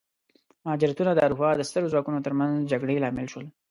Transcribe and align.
مهاجرتونه 0.63 1.11
د 1.13 1.19
اروپا 1.25 1.49
د 1.55 1.61
سترو 1.69 1.91
ځواکونو 1.93 2.23
ترمنځ 2.25 2.53
جګړې 2.71 3.01
لامل 3.03 3.25
شول. 3.31 3.45